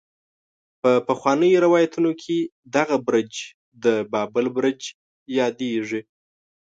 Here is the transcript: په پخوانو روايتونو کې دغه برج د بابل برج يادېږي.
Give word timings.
په 0.81 0.91
پخوانو 1.07 1.47
روايتونو 1.65 2.11
کې 2.21 2.37
دغه 2.75 2.95
برج 3.07 3.31
د 3.83 3.85
بابل 4.13 4.45
برج 4.57 4.81
يادېږي. 5.39 6.01